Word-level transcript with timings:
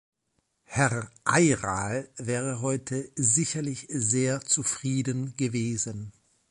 Herr 0.63 1.11
Ayral 1.25 2.09
wäre 2.17 2.61
heute 2.61 3.11
sicherlich 3.15 3.85
sehr 3.91 4.41
zufrieden 4.41 5.35
gewesen. 5.37 6.11